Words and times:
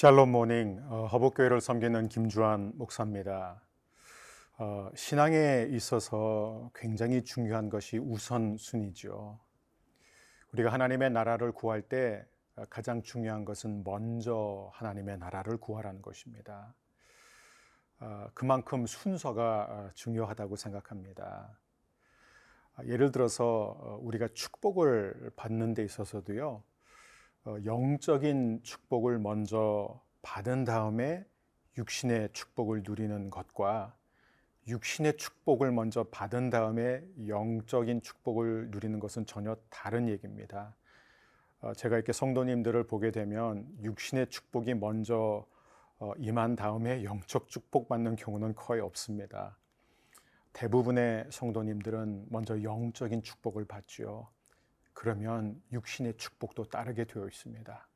샬롬 0.00 0.32
모닝 0.32 0.82
어, 0.88 1.08
허복교회를 1.08 1.60
섬기는 1.60 2.08
김주환 2.08 2.72
목사입니다. 2.76 3.60
어, 4.56 4.88
신앙에 4.94 5.66
있어서 5.72 6.70
굉장히 6.74 7.22
중요한 7.22 7.68
것이 7.68 7.98
우선순위죠. 7.98 9.38
우리가 10.54 10.72
하나님의 10.72 11.10
나라를 11.10 11.52
구할 11.52 11.82
때 11.82 12.24
가장 12.70 13.02
중요한 13.02 13.44
것은 13.44 13.84
먼저 13.84 14.70
하나님의 14.72 15.18
나라를 15.18 15.58
구하라는 15.58 16.00
것입니다. 16.00 16.74
어, 17.98 18.28
그만큼 18.32 18.86
순서가 18.86 19.66
어, 19.68 19.90
중요하다고 19.92 20.56
생각합니다. 20.56 21.58
아, 22.76 22.84
예를 22.86 23.12
들어서 23.12 23.76
어, 23.78 23.98
우리가 24.00 24.28
축복을 24.32 25.32
받는 25.36 25.74
데 25.74 25.84
있어서도요, 25.84 26.62
영적인 27.46 28.62
축복을 28.62 29.18
먼저 29.18 30.00
받은 30.22 30.64
다음에 30.64 31.24
육신의 31.78 32.30
축복을 32.32 32.82
누리는 32.84 33.30
것과 33.30 33.96
육신의 34.68 35.16
축복을 35.16 35.72
먼저 35.72 36.04
받은 36.04 36.50
다음에 36.50 37.02
영적인 37.26 38.02
축복을 38.02 38.70
누리는 38.70 39.00
것은 39.00 39.26
전혀 39.26 39.56
다른 39.70 40.08
얘기입니다. 40.08 40.76
제가 41.76 41.96
이렇게 41.96 42.12
성도님들을 42.12 42.86
보게 42.86 43.10
되면 43.10 43.66
육신의 43.82 44.28
축복이 44.28 44.74
먼저 44.74 45.46
어, 45.98 46.12
임한 46.16 46.56
다음에 46.56 47.04
영적 47.04 47.48
축복 47.48 47.88
받는 47.88 48.16
경우는 48.16 48.54
거의 48.54 48.80
없습니다. 48.80 49.58
대부분의 50.54 51.26
성도님들은 51.30 52.26
먼저 52.30 52.62
영적인 52.62 53.22
축복을 53.22 53.66
받죠. 53.66 54.28
그러면 54.92 55.62
육신의 55.72 56.16
축복도 56.16 56.64
따르게 56.64 57.04
되어 57.04 57.26
있습니다. 57.26 57.88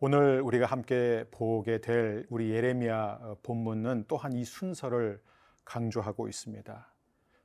오늘 0.00 0.40
우리가 0.40 0.66
함께 0.66 1.24
보게 1.30 1.78
될 1.78 2.26
우리 2.30 2.50
예레미야 2.50 3.18
어, 3.20 3.36
본문은 3.42 4.06
또한 4.08 4.32
이 4.32 4.44
순서를 4.44 5.22
강조하고 5.64 6.26
있습니다. 6.26 6.94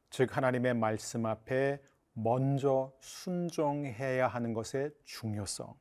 즉 0.09 0.37
하나님의 0.37 0.73
말씀 0.73 1.25
앞에 1.25 1.81
먼저 2.13 2.93
순종해야 3.01 4.27
하는 4.27 4.53
것의 4.53 4.91
중요성, 5.03 5.75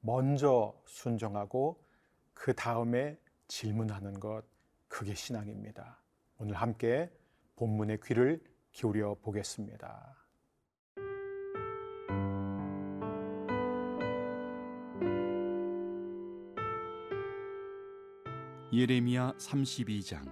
먼저 0.00 0.80
순종하고 0.86 1.82
그 2.32 2.54
다음에 2.54 3.18
질문하는 3.48 4.20
것, 4.20 4.44
그게 4.86 5.14
신앙입니다. 5.14 6.00
오늘 6.38 6.54
함께 6.54 7.10
본문의 7.56 7.98
귀를 8.04 8.40
기울여 8.70 9.16
보겠습니다. 9.22 10.23
예레미야 18.76 19.34
32장 19.38 20.24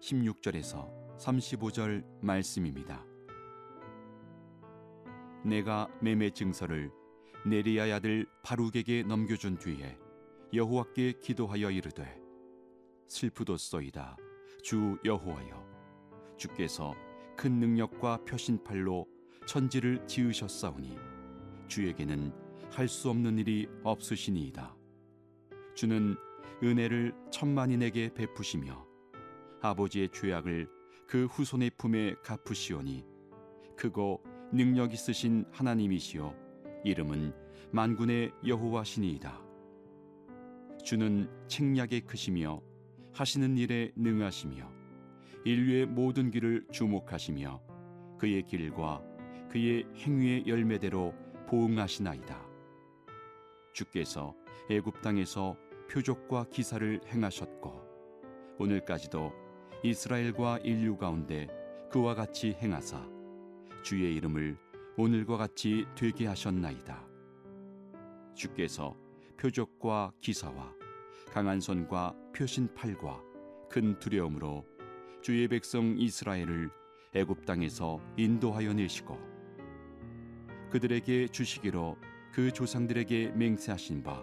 16절에서 0.00 1.18
35절 1.18 2.02
말씀입니다. 2.22 3.04
내가 5.44 5.88
매매 6.00 6.30
증서를 6.30 6.90
네리야 7.44 7.96
아들 7.96 8.24
바룩에게 8.44 9.02
넘겨준 9.02 9.58
뒤에 9.58 9.98
여호와께 10.54 11.20
기도하여 11.20 11.70
이르되 11.70 12.18
슬프도소이다 13.08 14.16
주 14.62 14.96
여호와여 15.04 16.34
주께서 16.38 16.94
큰 17.36 17.60
능력과 17.60 18.24
표신팔로 18.24 19.06
천지를 19.44 20.06
지으셨사오니 20.06 20.96
주에게는 21.68 22.32
할 22.70 22.88
수 22.88 23.10
없는 23.10 23.36
일이 23.36 23.68
없으시니이다 23.84 24.74
주는 25.74 26.16
은혜를 26.62 27.14
천만인에게 27.30 28.14
베푸시며 28.14 28.86
아버지의 29.60 30.10
죄악을 30.10 30.68
그 31.08 31.26
후손의 31.26 31.72
품에 31.76 32.14
갚으시오니 32.22 33.04
크고 33.76 34.22
능력 34.52 34.92
있으신 34.92 35.44
하나님이시요 35.50 36.34
이름은 36.84 37.32
만군의 37.72 38.32
여호와시니이다 38.46 39.42
주는 40.84 41.28
책략에 41.48 42.00
크시며 42.00 42.60
하시는 43.12 43.56
일에 43.56 43.92
능하시며 43.96 44.70
인류의 45.44 45.86
모든 45.86 46.30
길을 46.30 46.66
주목하시며 46.70 47.60
그의 48.18 48.46
길과 48.46 49.02
그의 49.50 49.84
행위의 49.96 50.46
열매대로 50.46 51.14
보응하시나이다. 51.48 52.40
주께서 53.72 54.34
애굽 54.70 55.02
땅에서 55.02 55.56
표적과 55.90 56.46
기사를 56.50 57.00
행하셨고 57.06 57.80
오늘까지도 58.58 59.32
이스라엘과 59.82 60.58
인류 60.58 60.96
가운데 60.96 61.48
그와 61.90 62.14
같이 62.14 62.52
행하사 62.52 63.06
주의 63.82 64.14
이름을 64.14 64.56
오늘과 64.96 65.36
같이 65.36 65.86
되게 65.96 66.26
하셨나이다. 66.26 67.06
주께서 68.34 68.96
표적과 69.36 70.12
기사와 70.20 70.74
강한 71.32 71.60
손과 71.60 72.14
표신 72.34 72.72
팔과 72.74 73.22
큰 73.68 73.98
두려움으로 73.98 74.66
주의 75.22 75.48
백성 75.48 75.96
이스라엘을 75.98 76.70
애굽 77.14 77.44
땅에서 77.44 78.00
인도하여 78.16 78.72
내시고 78.74 79.18
그들에게 80.70 81.28
주시기로 81.28 81.96
그 82.32 82.50
조상들에게 82.50 83.32
맹세하신 83.32 84.02
바 84.02 84.22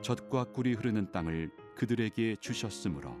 젖과 0.00 0.44
꿀이 0.52 0.74
흐르는 0.74 1.10
땅을 1.12 1.50
그들에게 1.74 2.36
주셨으므로 2.40 3.16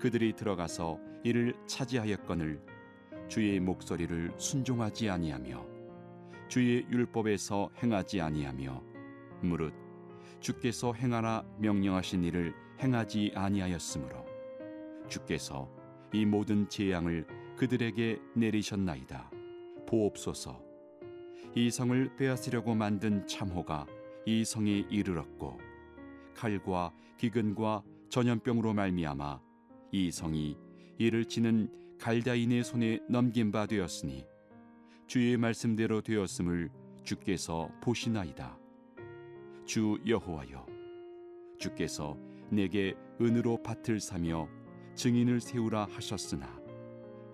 그들이 0.00 0.34
들어가서 0.34 0.98
이를 1.24 1.54
차지하였거늘 1.66 2.60
주의 3.28 3.60
목소리를 3.60 4.32
순종하지 4.36 5.10
아니하며 5.10 5.66
주의 6.48 6.86
율법에서 6.90 7.70
행하지 7.82 8.20
아니하며 8.20 8.82
무릇 9.42 9.72
주께서 10.40 10.92
행하라 10.92 11.44
명령하신 11.58 12.24
일을 12.24 12.54
행하지 12.80 13.32
아니하였으므로 13.34 14.24
주께서 15.08 15.68
이 16.12 16.24
모든 16.24 16.68
재앙을 16.68 17.26
그들에게 17.56 18.20
내리셨나이다. 18.34 19.30
보옵소서. 19.86 20.62
이 21.54 21.70
성을 21.70 22.16
빼앗으려고 22.16 22.74
만든 22.74 23.26
참호가 23.26 23.86
이 24.26 24.44
성에 24.44 24.86
이르렀고 24.90 25.58
칼과 26.34 26.92
기근과 27.16 27.82
전염병으로 28.08 28.74
말미암아 28.74 29.40
이 29.92 30.10
성이 30.10 30.56
이를 30.98 31.24
치는 31.24 31.96
갈다인의 31.98 32.64
손에 32.64 33.00
넘긴 33.08 33.50
바 33.50 33.66
되었으니 33.66 34.24
주의 35.06 35.36
말씀대로 35.36 36.00
되었음을 36.02 36.70
주께서 37.02 37.70
보시나이다. 37.80 38.58
주 39.64 39.98
여호와여 40.06 40.66
주께서 41.58 42.16
내게 42.50 42.94
은으로 43.20 43.62
밭을 43.62 44.00
사며 44.00 44.48
증인을 44.94 45.40
세우라 45.40 45.88
하셨으나 45.90 46.58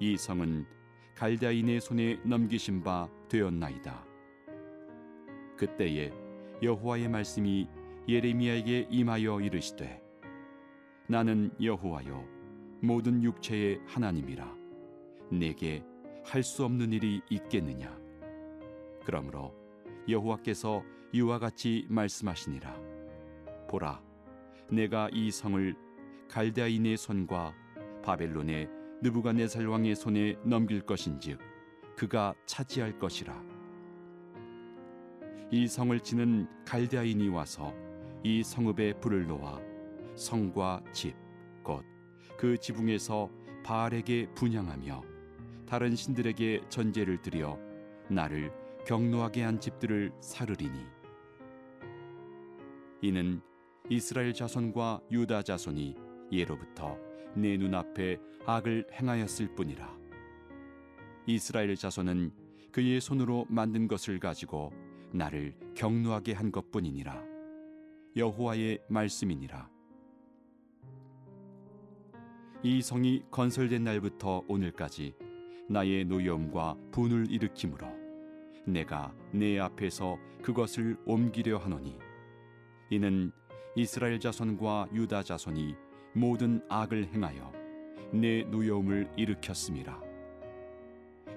이 0.00 0.16
성은 0.16 0.66
갈다인의 1.14 1.80
손에 1.80 2.18
넘기신 2.24 2.82
바 2.82 3.08
되었나이다 3.28 4.04
그때에 5.56 6.10
여호와의 6.62 7.08
말씀이 7.08 7.68
예레미야에게 8.08 8.88
임하여 8.90 9.40
이르시되 9.40 10.02
나는 11.08 11.50
여호와여 11.60 12.24
모든 12.82 13.22
육체의 13.22 13.80
하나님이라. 13.86 14.54
내게 15.30 15.82
할 16.24 16.42
수 16.42 16.64
없는 16.64 16.92
일이 16.92 17.20
있겠느냐? 17.30 17.98
그러므로 19.04 19.54
여호와께서 20.08 20.82
이와 21.12 21.38
같이 21.38 21.86
말씀하시니라. 21.88 22.74
보라 23.68 24.02
내가 24.70 25.08
이 25.12 25.30
성을 25.30 25.74
갈대아인의 26.28 26.96
손과 26.96 27.54
바벨론의 28.02 28.68
느부갓네살 29.02 29.66
왕의 29.66 29.94
손에 29.96 30.36
넘길 30.44 30.80
것인즉 30.80 31.38
그가 31.96 32.34
차지할 32.46 32.98
것이라 32.98 33.53
이 35.50 35.66
성을 35.68 35.98
치는 36.00 36.46
갈대아인이 36.64 37.28
와서 37.28 37.74
이 38.22 38.42
성읍에 38.42 39.00
불을 39.00 39.26
놓아 39.26 39.60
성과 40.16 40.82
집 40.92 41.14
곧 41.64 41.84
그 42.36 42.58
지붕에서 42.58 43.30
바알에게 43.64 44.34
분양하며 44.34 45.02
다른 45.66 45.96
신들에게 45.96 46.62
전제를 46.68 47.22
드려 47.22 47.58
나를 48.08 48.52
경노하게 48.86 49.42
한 49.42 49.60
집들을 49.60 50.12
사르리니 50.20 50.78
이는 53.02 53.40
이스라엘 53.88 54.34
자손과 54.34 55.00
유다 55.10 55.42
자손이 55.42 55.96
예로부터 56.32 56.98
내 57.34 57.56
눈앞에 57.56 58.18
악을 58.46 58.86
행하였을 58.92 59.54
뿐이라. 59.54 59.94
이스라엘 61.26 61.74
자손은 61.76 62.32
그의 62.72 63.00
손으로 63.00 63.46
만든 63.48 63.88
것을 63.88 64.18
가지고 64.18 64.72
나를 65.14 65.54
경노하게 65.76 66.32
한 66.32 66.50
것뿐이니라. 66.50 67.22
여호와의 68.16 68.80
말씀이니라. 68.88 69.70
이 72.64 72.82
성이 72.82 73.22
건설된 73.30 73.84
날부터 73.84 74.42
오늘까지 74.48 75.14
나의 75.68 76.04
노여움과 76.06 76.76
분을 76.90 77.30
일으키므로 77.30 77.86
내가 78.66 79.14
내 79.32 79.58
앞에서 79.58 80.18
그것을 80.42 80.96
옮기려 81.06 81.58
하노니 81.58 81.96
이는 82.90 83.30
이스라엘 83.76 84.18
자손과 84.18 84.88
유다 84.92 85.22
자손이 85.22 85.74
모든 86.14 86.60
악을 86.68 87.12
행하여 87.12 87.52
내 88.12 88.42
노여움을 88.44 89.10
일으켰음이라 89.16 90.00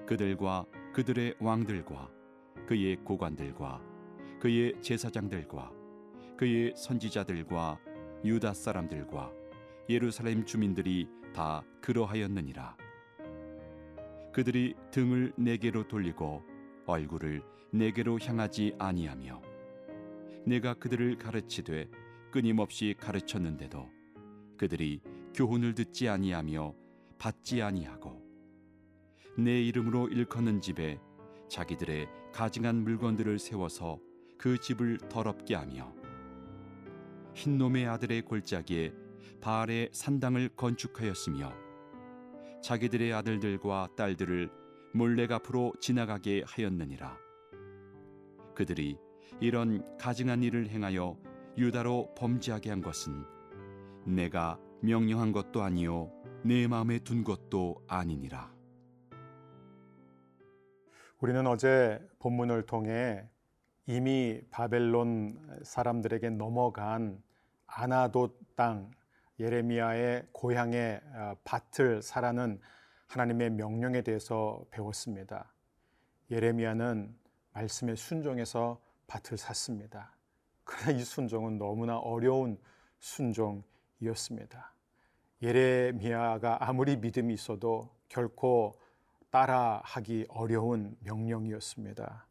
그들과 0.06 0.64
그들의 0.94 1.34
왕들과 1.40 2.17
그의 2.66 2.96
고관들과 3.04 3.80
그의 4.40 4.74
제사장들과 4.80 5.72
그의 6.36 6.74
선지자들과 6.76 7.78
유다 8.24 8.54
사람들과 8.54 9.32
예루살렘 9.88 10.44
주민들이 10.44 11.08
다 11.34 11.62
그러하였느니라. 11.80 12.76
그들이 14.32 14.74
등을 14.90 15.32
내게로 15.36 15.88
돌리고 15.88 16.42
얼굴을 16.86 17.42
내게로 17.72 18.18
향하지 18.20 18.74
아니하며 18.78 19.42
내가 20.46 20.74
그들을 20.74 21.18
가르치되 21.18 21.88
끊임없이 22.30 22.94
가르쳤는데도 22.98 23.88
그들이 24.56 25.00
교훈을 25.34 25.74
듣지 25.74 26.08
아니하며 26.08 26.74
받지 27.18 27.62
아니하고 27.62 28.22
내 29.36 29.62
이름으로 29.62 30.08
일컫는 30.08 30.60
집에 30.60 30.98
자기들의 31.48 32.08
가증한 32.32 32.76
물건들을 32.84 33.38
세워서 33.38 33.98
그 34.36 34.58
집을 34.58 34.98
더럽게 35.08 35.54
하며 35.54 35.92
흰놈의 37.34 37.86
아들의 37.86 38.22
골짜기에 38.22 38.92
바알의 39.40 39.90
산당을 39.92 40.50
건축하였으며 40.56 41.52
자기들의 42.62 43.12
아들들과 43.12 43.88
딸들을 43.96 44.50
몰래 44.92 45.26
앞으로 45.30 45.72
지나가게 45.80 46.42
하였느니라. 46.46 47.16
그들이 48.54 48.98
이런 49.40 49.84
가증한 49.98 50.42
일을 50.42 50.68
행하여 50.68 51.16
유다로 51.56 52.14
범죄하게 52.16 52.70
한 52.70 52.80
것은 52.80 53.24
내가 54.04 54.58
명령한 54.82 55.32
것도 55.32 55.62
아니요 55.62 56.10
내 56.42 56.66
마음에 56.66 56.98
둔 56.98 57.24
것도 57.24 57.82
아니니라 57.86 58.52
우리는 61.20 61.44
어제 61.48 62.00
본문을 62.20 62.66
통해 62.66 63.28
이미 63.86 64.40
바벨론 64.50 65.58
사람들에게 65.64 66.30
넘어간 66.30 67.20
아나돗 67.66 68.38
땅 68.54 68.92
예레미야의 69.40 70.28
고향의 70.30 71.00
어, 71.14 71.34
밭을 71.42 72.02
사라는 72.02 72.60
하나님의 73.08 73.50
명령에 73.50 74.02
대해서 74.02 74.64
배웠습니다. 74.70 75.52
예레미야는 76.30 77.16
말씀에 77.52 77.96
순종해서 77.96 78.80
밭을 79.08 79.38
샀습니다. 79.38 80.14
그러나 80.62 80.92
이 80.92 81.02
순종은 81.02 81.58
너무나 81.58 81.98
어려운 81.98 82.58
순종이었습니다. 83.00 84.72
예레미야가 85.42 86.58
아무리 86.68 86.96
믿음이 86.96 87.34
있어도 87.34 87.90
결코 88.08 88.78
따라하기 89.30 90.26
어려운 90.28 90.96
명령이었습니다. 91.00 92.26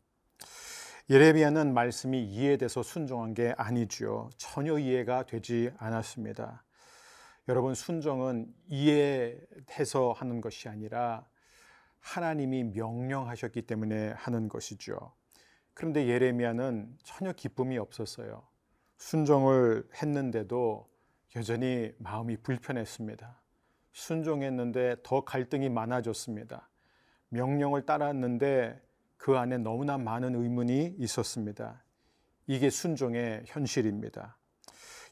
예레미야는 1.10 1.74
말씀이 1.74 2.22
이해돼서 2.24 2.84
순종한 2.84 3.34
게 3.34 3.54
아니지요. 3.58 4.30
전혀 4.36 4.78
이해가 4.78 5.26
되지 5.26 5.72
않았습니다. 5.78 6.64
여러분 7.48 7.76
순종은 7.76 8.54
이해해서 8.68 10.12
하는 10.12 10.42
것이 10.42 10.68
아니라 10.68 11.26
하나님이 12.00 12.66
명령하셨기 12.66 13.62
때문에 13.62 14.12
하는 14.18 14.50
것이죠. 14.50 15.14
그런데 15.74 16.08
예레미야는 16.08 16.98
전혀 17.04 17.32
기쁨이 17.32 17.78
없었어요. 17.78 18.46
순종을 18.98 19.88
했는데도 20.02 20.90
여전히 21.36 21.94
마음이 22.00 22.38
불편했습니다. 22.38 23.42
순종했는데 23.94 24.98
더 25.04 25.22
갈등이 25.22 25.70
많아졌습니다. 25.70 26.70
명령을 27.30 27.86
따랐는데 27.86 28.82
그 29.18 29.38
안에 29.38 29.58
너무나 29.58 29.98
많은 29.98 30.36
의문이 30.36 30.96
있었습니다. 31.00 31.84
이게 32.46 32.70
순종의 32.70 33.44
현실입니다. 33.46 34.38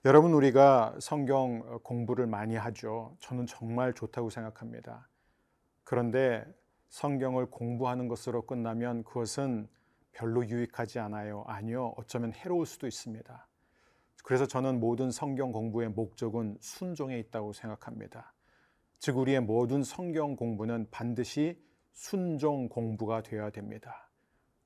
여러분, 0.05 0.33
우리가 0.33 0.95
성경 0.99 1.79
공부를 1.81 2.27
많이 2.27 2.55
하죠. 2.55 3.17
저는 3.19 3.47
정말 3.47 3.93
좋다고 3.93 4.29
생각합니다. 4.29 5.09
그런데 5.83 6.45
성경을 6.89 7.47
공부하는 7.47 8.07
것으로 8.07 8.45
끝나면 8.45 9.03
그것은 9.03 9.67
별로 10.11 10.47
유익하지 10.47 10.99
않아요. 10.99 11.43
아니요. 11.47 11.93
어쩌면 11.97 12.31
해로울 12.33 12.65
수도 12.65 12.87
있습니다. 12.87 13.47
그래서 14.23 14.45
저는 14.45 14.79
모든 14.79 15.11
성경 15.11 15.51
공부의 15.51 15.89
목적은 15.89 16.57
순종에 16.61 17.19
있다고 17.19 17.53
생각합니다. 17.53 18.33
즉, 18.99 19.17
우리의 19.17 19.41
모든 19.41 19.83
성경 19.83 20.35
공부는 20.35 20.87
반드시 20.89 21.61
순종 21.95 22.67
공부가 22.67 23.23
되어야 23.23 23.49
됩니다. 23.49 24.09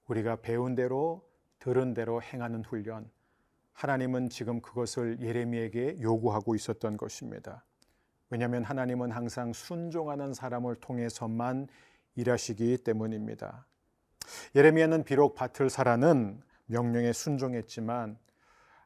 우리가 0.07 0.37
배운 0.37 0.73
대로 0.73 1.29
들은 1.59 1.93
대로 1.93 2.21
행하는 2.21 2.63
훈련. 2.65 3.09
하나님은 3.73 4.29
지금 4.29 4.61
그것을 4.61 5.21
예레미에게 5.21 6.01
요구하고 6.01 6.55
있었던 6.55 6.97
것입니다. 6.97 7.63
왜냐하면 8.31 8.63
하나님은 8.63 9.11
항상 9.11 9.53
순종하는 9.53 10.33
사람을 10.33 10.75
통해서만 10.77 11.67
일하시기 12.15 12.79
때문입니다. 12.79 13.67
예레미야는 14.55 15.03
비록 15.03 15.35
밭을 15.35 15.69
사라는 15.69 16.41
명령에 16.65 17.13
순종했지만 17.13 18.17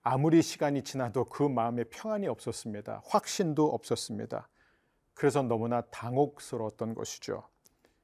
아무리 0.02 0.42
시간이 0.42 0.84
지나도 0.84 1.26
그 1.26 1.44
마음에 1.44 1.86
평안이 1.86 2.28
없었습니다. 2.28 3.04
확신도 3.06 3.74
없었습니다. 3.74 4.50
그래서 5.14 5.42
너무나 5.42 5.80
당혹스러웠던 5.82 6.94
것이죠. 6.94 7.48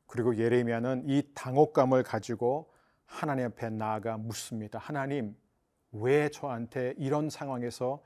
그리고 0.09 0.35
예레미야는 0.35 1.03
이 1.07 1.21
당혹감을 1.35 2.01
가지고 2.01 2.73
하나님 3.05 3.45
앞에 3.45 3.69
나아가 3.69 4.17
묻습니다. 4.17 4.79
하나님, 4.79 5.37
왜 5.91 6.29
저한테 6.29 6.95
이런 6.97 7.29
상황에서 7.29 8.01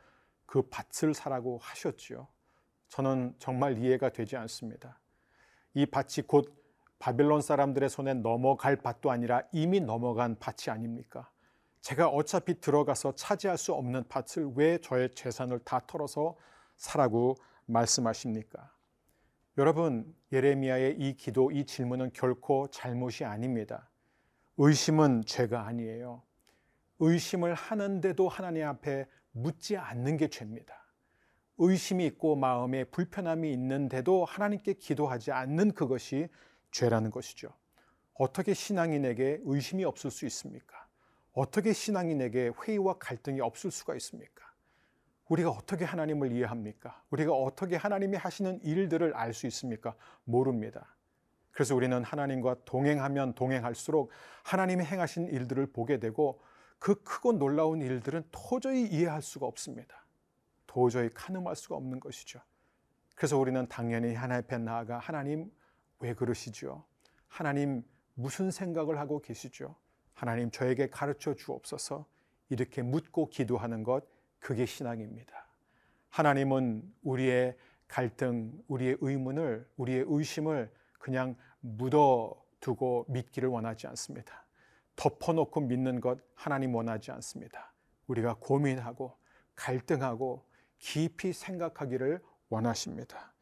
그 0.45 0.63
밭을 0.69 1.13
사라고 1.13 1.59
하셨지요? 1.61 2.27
저는 2.89 3.33
정말 3.39 3.77
이해가 3.77 4.09
되지 4.09 4.35
않습니다. 4.35 4.99
이 5.73 5.85
밭이 5.85 6.27
곧 6.27 6.53
바빌론 6.99 7.41
사람들의 7.41 7.89
손에 7.89 8.13
넘어갈 8.15 8.75
밭도 8.75 9.09
아니라 9.09 9.41
이미 9.53 9.79
넘어간 9.79 10.35
밭이 10.39 10.73
아닙니까? 10.73 11.29
제가 11.79 12.09
어차피 12.09 12.59
들어가서 12.59 13.15
차지할 13.15 13.57
수 13.57 13.73
없는 13.73 14.03
밭을 14.09 14.51
왜 14.55 14.77
저의 14.77 15.09
재산을 15.15 15.59
다 15.59 15.81
털어서 15.87 16.35
사라고 16.75 17.35
말씀하십니까? 17.65 18.71
여러분, 19.59 20.15
예레미야의 20.31 20.95
이 20.97 21.15
기도, 21.15 21.51
이 21.51 21.65
질문은 21.65 22.11
결코 22.13 22.67
잘못이 22.71 23.23
아닙니다. 23.23 23.91
의심은 24.57 25.25
죄가 25.25 25.67
아니에요. 25.67 26.23
의심을 26.97 27.53
하는데도 27.53 28.29
하나님 28.29 28.65
앞에 28.65 29.05
묻지 29.31 29.77
않는 29.77 30.17
게 30.17 30.27
죄입니다. 30.27 30.83
의심이 31.59 32.03
있고 32.07 32.35
마음에 32.35 32.83
불편함이 32.83 33.51
있는데도 33.53 34.25
하나님께 34.25 34.73
기도하지 34.73 35.31
않는 35.31 35.73
그것이 35.73 36.29
죄라는 36.71 37.11
것이죠. 37.11 37.53
어떻게 38.15 38.55
신앙인에게 38.55 39.41
의심이 39.43 39.85
없을 39.85 40.09
수 40.09 40.25
있습니까? 40.25 40.87
어떻게 41.31 41.73
신앙인에게 41.73 42.51
회의와 42.59 42.97
갈등이 42.97 43.39
없을 43.39 43.69
수가 43.69 43.95
있습니까? 43.97 44.52
우리가 45.29 45.49
어떻게 45.49 45.85
하나님을 45.85 46.31
이해합니까? 46.31 47.01
우리가 47.09 47.33
어떻게 47.33 47.75
하나님이 47.75 48.17
하시는 48.17 48.59
일들을 48.61 49.13
알 49.15 49.33
수 49.33 49.47
있습니까? 49.47 49.95
모릅니다. 50.25 50.95
그래서 51.51 51.75
우리는 51.75 52.03
하나님과 52.03 52.57
동행하면 52.65 53.35
동행할수록 53.35 54.09
하나님이 54.43 54.83
행하신 54.83 55.27
일들을 55.27 55.67
보게 55.67 55.99
되고 55.99 56.41
그 56.79 57.01
크고 57.03 57.33
놀라운 57.33 57.81
일들은 57.81 58.23
도저히 58.31 58.85
이해할 58.87 59.21
수가 59.21 59.45
없습니다. 59.45 60.05
도저히 60.67 61.09
가늠할 61.09 61.55
수가 61.55 61.75
없는 61.75 61.99
것이죠. 61.99 62.41
그래서 63.15 63.37
우리는 63.37 63.67
당연히 63.67 64.15
하나님 64.15 64.43
앞에 64.43 64.57
나아가 64.57 64.97
하나님 64.97 65.51
왜 65.99 66.13
그러시죠? 66.13 66.83
하나님 67.27 67.83
무슨 68.15 68.51
생각을 68.51 68.99
하고 68.99 69.21
계시죠? 69.21 69.75
하나님 70.13 70.51
저에게 70.51 70.89
가르쳐 70.89 71.33
주옵소서 71.33 72.05
이렇게 72.49 72.81
묻고 72.81 73.29
기도하는 73.29 73.83
것 73.83 74.03
그게 74.43 74.65
신앙입니다. 74.65 75.47
하나님은 76.09 76.83
우리의 77.01 77.55
갈등, 77.87 78.51
우리의 78.67 78.97
의문을, 78.99 79.65
우리의 79.77 80.03
의심을 80.05 80.69
그냥 80.99 81.37
묻어두고 81.61 83.05
믿기를 83.07 83.47
원하지 83.47 83.87
않습니다. 83.87 84.45
덮어놓고 84.97 85.61
믿는 85.61 86.01
것 86.01 86.19
하나님 86.35 86.75
원하지 86.75 87.11
않습니다. 87.11 87.73
우리가 88.07 88.35
고민하고 88.41 89.15
갈등하고 89.55 90.45
깊이 90.77 91.31
생각하기를 91.31 92.21
원하십니다. 92.49 93.33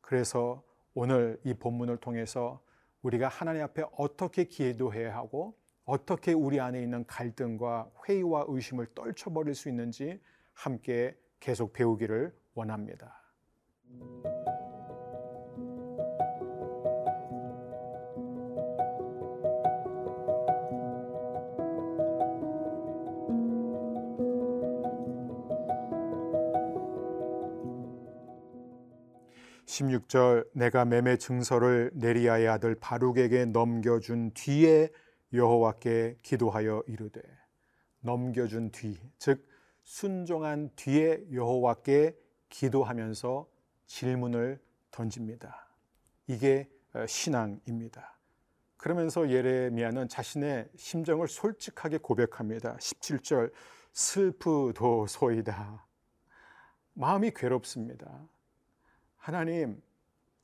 그래서 0.00 0.62
오늘 0.94 1.40
이 1.42 1.52
본문을 1.52 1.96
통해서 1.96 2.62
우리가 3.02 3.26
하나님 3.26 3.64
앞에 3.64 3.82
어떻게 3.98 4.44
기도해야 4.44 5.16
하고 5.16 5.58
어떻게 5.84 6.32
우리 6.32 6.60
안에 6.60 6.80
있는 6.80 7.04
갈등과 7.06 7.90
회의와 8.08 8.44
의심을 8.46 8.94
떨쳐버릴 8.94 9.56
수 9.56 9.68
있는지 9.68 10.20
함께 10.54 11.16
계속 11.40 11.72
배우기를 11.72 12.34
원합니다. 12.54 13.20
16절 29.74 30.46
내가 30.54 30.84
매매 30.84 31.16
증서를 31.16 31.90
네리아의 31.94 32.48
아들 32.48 32.74
바룩에게 32.74 33.46
넘겨준 33.46 34.32
뒤에 34.34 34.88
여호와께 35.32 36.18
기도하여 36.22 36.82
이르되 36.86 37.20
넘겨준 38.00 38.70
뒤, 38.70 38.98
즉 39.18 39.46
순종한 39.84 40.70
뒤에 40.76 41.24
여호와께 41.32 42.18
기도하면서 42.48 43.46
질문을 43.86 44.60
던집니다. 44.90 45.68
이게 46.26 46.68
어, 46.94 47.06
신앙입니다. 47.06 48.14
그러면서 48.76 49.30
예레미야는 49.30 50.08
자신의 50.08 50.68
심정을 50.76 51.28
솔직하게 51.28 51.98
고백합니다. 51.98 52.76
17절 52.76 53.52
슬프도소이다. 53.92 55.86
마음이 56.94 57.30
괴롭습니다. 57.32 58.28
하나님, 59.16 59.82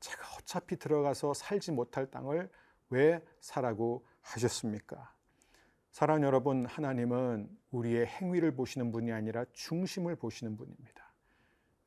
제가 0.01 0.23
어차피 0.37 0.77
들어가서 0.77 1.35
살지 1.35 1.73
못할 1.73 2.11
땅을 2.11 2.51
왜 2.91 3.23
사라고 3.41 4.07
하셨습니까? 4.23 5.13
사랑 5.91 6.23
여러분, 6.23 6.67
하나님은 6.67 7.49
우리의 7.73 8.07
행위를 8.07 8.55
보시는 8.55 8.93
분이 8.93 9.13
아니라 9.13 9.45
중심을 9.53 10.17
보시는 10.17 10.57
분입니다. 10.57 11.13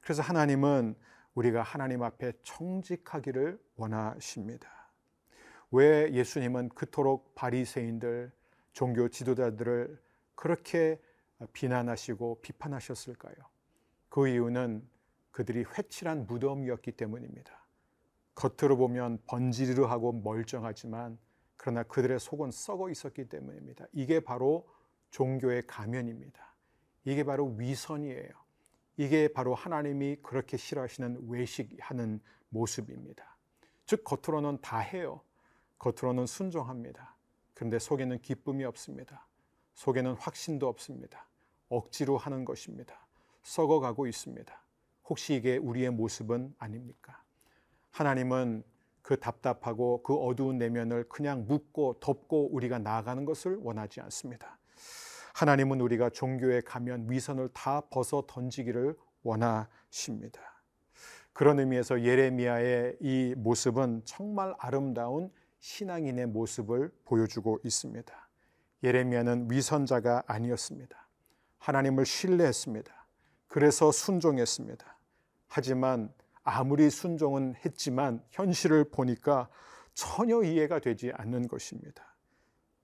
그래서 0.01 0.21
하나님은 0.21 0.95
우리가 1.35 1.61
하나님 1.61 2.03
앞에 2.03 2.33
청직하기를 2.43 3.59
원하십니다. 3.77 4.69
왜 5.71 6.11
예수님은 6.11 6.69
그토록 6.69 7.33
바리새인들, 7.33 8.31
종교 8.73 9.07
지도자들을 9.07 9.99
그렇게 10.35 11.01
비난하시고 11.53 12.41
비판하셨을까요? 12.41 13.35
그 14.09 14.27
이유는 14.27 14.87
그들이 15.31 15.63
회칠한 15.63 16.27
무덤이었기 16.27 16.91
때문입니다. 16.91 17.51
겉으로 18.35 18.77
보면 18.77 19.19
번지르르하고 19.27 20.11
멀쩡하지만 20.11 21.17
그러나 21.63 21.83
그들의 21.83 22.19
속은 22.19 22.51
썩어 22.51 22.89
있었기 22.89 23.29
때문입니다. 23.29 23.85
이게 23.93 24.19
바로 24.19 24.67
종교의 25.11 25.65
가면입니다. 25.65 26.53
이게 27.05 27.23
바로 27.23 27.55
위선이에요. 27.57 28.31
이게 28.97 29.29
바로 29.29 29.55
하나님이 29.55 30.17
그렇게 30.17 30.57
싫어하시는 30.57 31.29
외식하는 31.29 32.19
모습입니다. 32.49 33.37
즉 33.85 34.03
겉으로는 34.03 34.59
다 34.59 34.79
해요. 34.79 35.21
겉으로는 35.79 36.25
순종합니다. 36.25 37.15
그런데 37.53 37.79
속에는 37.79 38.19
기쁨이 38.19 38.65
없습니다. 38.65 39.25
속에는 39.75 40.15
확신도 40.15 40.67
없습니다. 40.67 41.29
억지로 41.69 42.17
하는 42.17 42.43
것입니다. 42.43 43.07
썩어가고 43.43 44.05
있습니다. 44.07 44.61
혹시 45.05 45.35
이게 45.35 45.55
우리의 45.55 45.91
모습은 45.91 46.55
아닙니까? 46.57 47.23
하나님은 47.91 48.65
그 49.03 49.19
답답하고 49.19 50.01
그 50.01 50.15
어두운 50.15 50.57
내면을 50.57 51.07
그냥 51.09 51.45
묻고 51.45 51.97
덮고 51.99 52.49
우리가 52.51 52.79
나아가는 52.79 53.23
것을 53.25 53.57
원하지 53.61 54.01
않습니다. 54.01 54.57
하나님은 55.35 55.81
우리가 55.81 56.09
종교에 56.09 56.61
가면 56.61 57.11
위선을 57.11 57.49
다 57.53 57.81
벗어 57.89 58.23
던지기를 58.27 58.95
원하십니다. 59.23 60.41
그런 61.33 61.59
의미에서 61.59 62.03
예레미야의 62.03 62.97
이 63.01 63.33
모습은 63.37 64.03
정말 64.05 64.53
아름다운 64.57 65.31
신앙인의 65.59 66.27
모습을 66.27 66.91
보여주고 67.05 67.59
있습니다. 67.63 68.29
예레미야는 68.83 69.49
위선자가 69.49 70.23
아니었습니다. 70.27 71.07
하나님을 71.57 72.05
신뢰했습니다. 72.05 72.93
그래서 73.47 73.91
순종했습니다. 73.91 74.97
하지만 75.47 76.13
아무리 76.43 76.89
순종은 76.89 77.55
했지만 77.65 78.23
현실을 78.29 78.85
보니까 78.91 79.49
전혀 79.93 80.41
이해가 80.43 80.79
되지 80.79 81.11
않는 81.15 81.47
것입니다. 81.47 82.15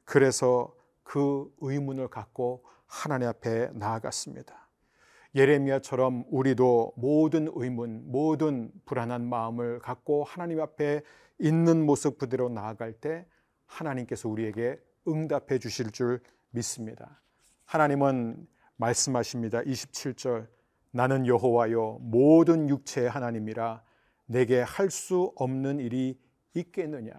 그래서 0.06 0.74
그 1.04 1.52
의문을 1.60 2.08
갖고 2.08 2.64
하나님 2.86 3.28
앞에 3.28 3.70
나아갔습니다. 3.74 4.68
예레미야처럼 5.36 6.26
우리도 6.30 6.94
모든 6.96 7.48
의문, 7.54 8.12
모든 8.12 8.72
불안한 8.86 9.28
마음을 9.28 9.80
갖고 9.80 10.24
하나님 10.24 10.60
앞에 10.60 11.02
있는 11.38 11.86
모습 11.86 12.18
그대로 12.18 12.50
나아갈 12.50 12.94
때 12.94 13.26
하나님께서 13.66 14.28
우리에게 14.28 14.80
응답해 15.08 15.60
주실 15.60 15.92
줄 15.92 16.22
믿습니다. 16.50 17.22
하나님은 17.66 18.48
말씀하십니다. 18.78 19.62
27절 19.62 20.48
나는 20.92 21.28
여호와여 21.28 22.00
모든 22.02 22.70
육체의 22.70 23.10
하나님이라 23.10 23.84
내게 24.26 24.62
할 24.62 24.90
수 24.90 25.34
없는 25.36 25.80
일이 25.80 26.20
있겠느냐? 26.54 27.14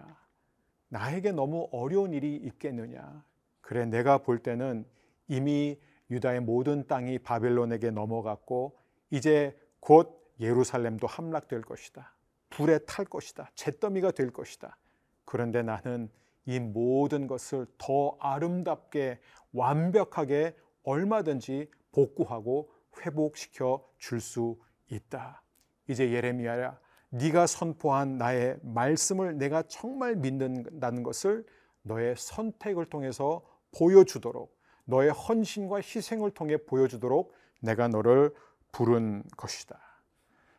나에게 0.89 1.31
너무 1.31 1.69
어려운 1.71 2.13
일이 2.13 2.35
있겠느냐? 2.35 3.23
그래 3.61 3.85
내가 3.85 4.17
볼 4.19 4.39
때는 4.39 4.85
이미 5.27 5.79
유다의 6.09 6.41
모든 6.41 6.85
땅이 6.87 7.19
바벨론에게 7.19 7.91
넘어갔고 7.91 8.77
이제 9.09 9.57
곧 9.79 10.21
예루살렘도 10.39 11.07
함락될 11.07 11.61
것이다. 11.61 12.13
불에 12.49 12.79
탈 12.79 13.05
것이다. 13.05 13.49
잿더미가 13.55 14.11
될 14.11 14.31
것이다. 14.31 14.77
그런데 15.23 15.63
나는 15.63 16.09
이 16.45 16.59
모든 16.59 17.27
것을 17.27 17.65
더 17.77 18.17
아름답게 18.19 19.19
완벽하게 19.53 20.55
얼마든지 20.83 21.69
복구하고 21.93 22.71
회복시켜 22.99 23.85
줄 23.97 24.19
수 24.19 24.57
있다. 24.89 25.41
이제 25.87 26.11
예레미야야 26.11 26.79
네가 27.09 27.47
선포한 27.47 28.17
나의 28.17 28.57
말씀을 28.61 29.37
내가 29.37 29.63
정말 29.63 30.15
믿는다는 30.15 31.03
것을 31.03 31.45
너의 31.81 32.15
선택을 32.17 32.85
통해서 32.85 33.41
보여주도록 33.77 34.57
너의 34.85 35.11
헌신과 35.11 35.77
희생을 35.77 36.31
통해 36.31 36.57
보여주도록 36.57 37.33
내가 37.61 37.87
너를 37.87 38.33
부른 38.71 39.23
것이다. 39.37 39.79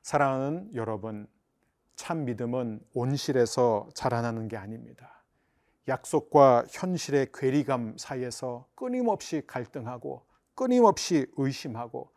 사랑하는 0.02 0.74
여러분, 0.74 1.26
참 1.96 2.24
믿음은 2.24 2.80
온실에서 2.94 3.88
자라나는 3.94 4.48
게 4.48 4.56
아닙니다. 4.56 5.22
약속과 5.88 6.64
현실의 6.70 7.28
괴리감 7.32 7.96
사이에서 7.98 8.66
끊임없이 8.74 9.42
갈등하고 9.46 10.26
끊임없이 10.54 11.26
의심하고 11.36 12.12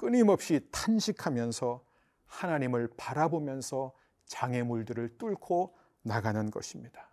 끊임없이 0.00 0.66
탄식하면서 0.72 1.84
하나님을 2.24 2.88
바라보면서 2.96 3.92
장애물들을 4.24 5.18
뚫고 5.18 5.76
나가는 6.00 6.50
것입니다. 6.50 7.10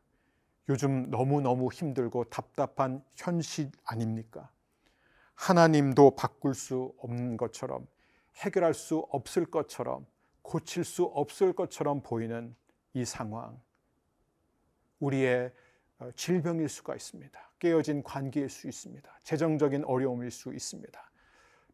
요즘 0.70 1.10
너무너무 1.10 1.70
힘들고 1.70 2.24
답답한 2.30 3.04
현실 3.14 3.72
아닙니까? 3.84 4.50
하나님도 5.36 6.16
바꿀 6.16 6.54
수 6.54 6.94
없는 7.00 7.36
것처럼 7.36 7.86
해결할 8.38 8.74
수 8.74 9.00
없을 9.10 9.46
것처럼 9.46 10.06
고칠 10.42 10.86
수 10.86 11.04
없을 11.04 11.52
것처럼 11.52 12.02
보이는 12.02 12.56
이 12.94 13.04
상황. 13.04 13.60
우리의 15.02 15.52
어, 16.00 16.10
질병일 16.16 16.70
수가 16.70 16.96
있습니다. 16.96 17.52
깨어진 17.60 18.02
관계일 18.02 18.48
수 18.48 18.70
있습니다. 18.70 19.20
재정적인 19.24 19.84
어려움일 19.84 20.32
수 20.32 20.54
있습니다. 20.54 21.07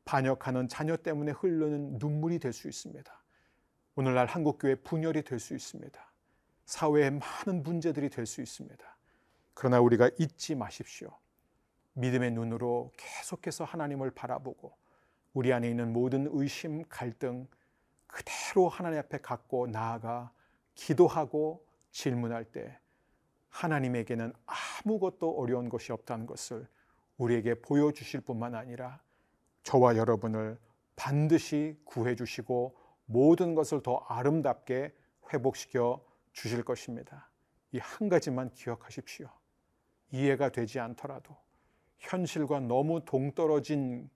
반역하는 0.06 0.68
자녀 0.68 0.98
때문에 0.98 1.32
흐르는 1.32 1.98
눈물이 2.00 2.40
될 2.40 2.54
수 2.54 2.68
있습니다. 2.68 3.24
오늘날 3.96 4.26
한국교회 4.28 4.76
분열이 4.76 5.24
될 5.24 5.40
수 5.40 5.54
있습니다. 5.54 6.12
사회에 6.66 7.10
많은 7.10 7.64
문제들이 7.64 8.10
될 8.10 8.26
수 8.26 8.42
있습니다. 8.42 8.98
그러나 9.54 9.80
우리가 9.80 10.10
잊지 10.18 10.56
마십시오. 10.56 11.10
믿음의 11.94 12.32
눈으로 12.32 12.92
계속해서 12.98 13.66
하나님을 13.66 14.12
바라보고 14.12 14.76
우리 15.34 15.54
안에 15.54 15.70
있는 15.70 15.94
모든 15.94 16.28
의심, 16.32 16.84
갈등 16.90 17.48
그대로 18.08 18.70
하나님 18.70 19.00
앞에 19.00 19.20
갖고 19.20 19.68
나아가 19.68 20.32
기도하고 20.76 21.66
질문할 21.92 22.46
때 22.46 22.80
하나님에게는 23.50 24.34
아무것도 24.46 25.38
어려운 25.38 25.70
것이 25.70 25.92
없다는 25.92 26.26
것을 26.26 26.68
우리에게 27.18 27.62
보여주실 27.62 28.22
뿐만 28.22 28.56
아니라 28.56 29.02
저와 29.64 29.98
여러분을 29.98 30.60
반드시 30.96 31.80
구해 31.86 32.16
주시고 32.16 32.78
모든 33.06 33.56
것을 33.56 33.82
더 33.82 33.98
아름답게 34.08 34.94
회복시켜 35.34 36.04
주실 36.34 36.64
것입니다. 36.64 37.30
이 37.72 37.80
한 37.80 38.08
가지만 38.08 38.52
기억하십시오. 38.54 39.28
이해가 40.12 40.50
되지 40.50 40.80
않더라도 40.80 41.36
현실과 41.98 42.60
너무 42.60 43.04
동떨어진 43.04 44.10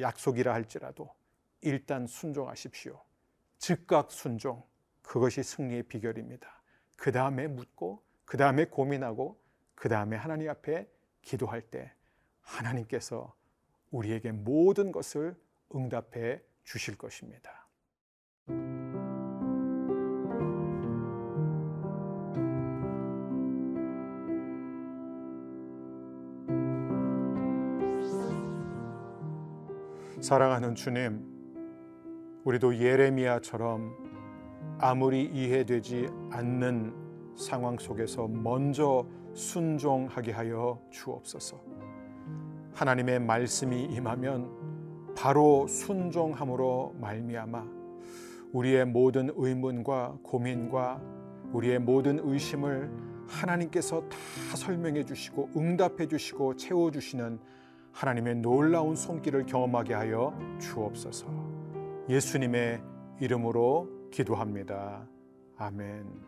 약속이라 0.00 0.52
할지라도 0.52 1.14
일단 1.62 2.06
순종하십시오. 2.06 3.00
즉각 3.58 4.12
순종. 4.12 4.62
그것이 5.02 5.42
승리의 5.42 5.84
비결입니다. 5.84 6.62
그 6.96 7.10
다음에 7.10 7.46
묻고, 7.48 8.02
그 8.26 8.36
다음에 8.36 8.66
고민하고, 8.66 9.40
그 9.74 9.88
다음에 9.88 10.16
하나님 10.16 10.50
앞에 10.50 10.86
기도할 11.22 11.62
때 11.62 11.90
하나님께서 12.42 13.34
우리에게 13.90 14.32
모든 14.32 14.92
것을 14.92 15.36
응답해 15.74 16.40
주실 16.64 16.96
것입니다. 16.96 17.68
사랑하는 30.20 30.74
주님, 30.74 31.24
우리도 32.44 32.76
예레미야처럼 32.78 33.96
아무리 34.80 35.24
이해되지 35.24 36.08
않는 36.30 37.34
상황 37.36 37.78
속에서 37.78 38.26
먼저 38.26 39.06
순종하게 39.34 40.32
하여 40.32 40.82
주옵소서. 40.90 41.60
하나님의 42.78 43.18
말씀이 43.18 43.86
임하면 43.86 45.12
바로 45.16 45.66
순종함으로 45.66 46.94
말미암아 47.00 47.66
우리의 48.52 48.86
모든 48.86 49.30
의문과 49.34 50.18
고민과 50.22 51.02
우리의 51.52 51.80
모든 51.80 52.20
의심을 52.22 52.88
하나님께서 53.26 54.08
다 54.08 54.16
설명해 54.56 55.04
주시고 55.04 55.50
응답해 55.56 56.06
주시고 56.06 56.54
채워 56.54 56.92
주시는 56.92 57.40
하나님의 57.90 58.36
놀라운 58.36 58.94
손길을 58.94 59.46
경험하게 59.46 59.94
하여 59.94 60.38
주옵소서. 60.60 61.26
예수님의 62.08 62.80
이름으로 63.20 63.88
기도합니다. 64.12 65.04
아멘. 65.56 66.27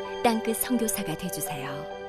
땅끝 0.23 0.57
성교사가 0.57 1.17
되주세요 1.17 2.00